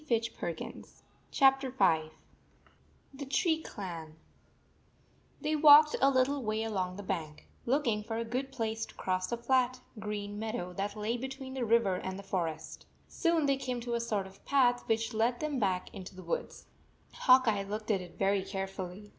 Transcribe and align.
V 0.07 0.19
THE 0.19 0.19
TREE 0.19 0.53
CLAN 0.55 0.83
V 2.09 2.09
THE 3.13 3.25
TREE 3.27 3.61
CLAN 3.61 4.15
THEY 5.39 5.55
walked 5.55 5.95
a 6.01 6.09
little 6.09 6.41
way 6.41 6.63
along 6.63 6.95
the 6.95 7.03
bank, 7.03 7.47
looking 7.67 8.03
for 8.03 8.17
a 8.17 8.25
good 8.25 8.51
place 8.51 8.87
to 8.87 8.95
cross 8.95 9.27
the 9.27 9.37
flat, 9.37 9.79
green 9.99 10.39
meadow 10.39 10.73
that 10.73 10.95
lay 10.97 11.17
between 11.17 11.53
the 11.53 11.65
river 11.65 11.97
and 11.97 12.17
the 12.17 12.23
forest. 12.23 12.87
Soon 13.07 13.45
they 13.45 13.57
came 13.57 13.79
to 13.81 13.93
a 13.93 13.99
sort 14.01 14.25
of 14.25 14.43
path 14.43 14.81
which 14.87 15.13
led 15.13 15.37
back 15.59 15.93
into 15.93 16.15
the 16.15 16.23
woods. 16.23 16.65
Hawk 17.13 17.47
Eye 17.47 17.61
looked 17.61 17.91
at 17.91 18.01
it 18.01 18.17
very 18.17 18.41
carefully. 18.41 19.09